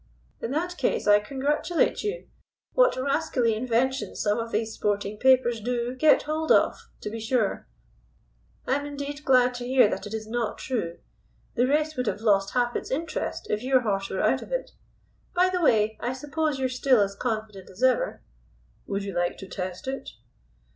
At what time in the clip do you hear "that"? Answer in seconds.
0.49-0.77, 9.91-10.07